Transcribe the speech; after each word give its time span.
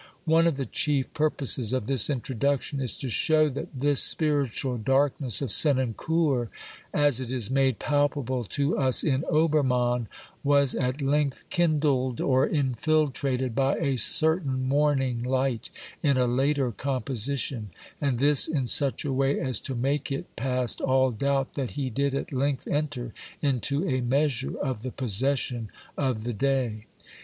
One 0.25 0.47
of 0.47 0.57
the 0.57 0.65
chief 0.65 1.13
purposes 1.13 1.73
of 1.73 1.85
this 1.85 2.09
introduction 2.09 2.81
is 2.81 2.97
to 2.97 3.07
show 3.07 3.49
that 3.49 3.67
this 3.71 4.01
spiritual 4.01 4.79
darkness 4.79 5.43
of 5.43 5.51
Senancour, 5.51 6.49
as 6.91 7.19
it 7.19 7.31
is 7.31 7.51
made 7.51 7.77
palpable 7.77 8.43
to 8.45 8.75
us 8.79 9.03
in 9.03 9.23
Obermann, 9.29 10.07
was 10.43 10.73
at 10.73 11.03
length 11.03 11.43
kindled 11.51 12.19
or 12.19 12.47
infiltrated 12.47 13.53
by 13.53 13.75
a 13.77 13.97
certain 13.97 14.67
morning 14.67 15.21
light, 15.21 15.69
in 16.01 16.17
a 16.17 16.25
later 16.25 16.71
composition, 16.71 17.69
and 18.01 18.17
this 18.17 18.47
in 18.47 18.65
such 18.65 19.05
a 19.05 19.13
way 19.13 19.39
as 19.39 19.59
to 19.61 19.75
make 19.75 20.11
it 20.11 20.35
past 20.35 20.81
all 20.81 21.11
doubt 21.11 21.53
that 21.53 21.71
he 21.77 21.91
did 21.91 22.15
at 22.15 22.31
length 22.33 22.67
enter 22.67 23.13
into 23.43 23.87
a 23.87 24.01
measure 24.01 24.57
of 24.57 24.81
the 24.81 24.89
possession 24.91 25.69
of 25.95 26.23
the 26.23 26.33
day. 26.33 26.87